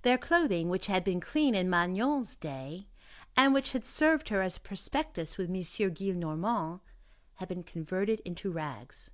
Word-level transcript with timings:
Their 0.00 0.16
clothing, 0.16 0.70
which 0.70 0.86
had 0.86 1.04
been 1.04 1.20
clean 1.20 1.54
in 1.54 1.68
Magnon's 1.68 2.34
day, 2.34 2.88
and 3.36 3.52
which 3.52 3.72
had 3.72 3.84
served 3.84 4.30
her 4.30 4.40
as 4.40 4.56
a 4.56 4.60
prospectus 4.60 5.36
with 5.36 5.50
M. 5.50 5.56
Gillenormand, 5.56 6.80
had 7.34 7.48
been 7.48 7.62
converted 7.64 8.20
into 8.24 8.50
rags. 8.50 9.10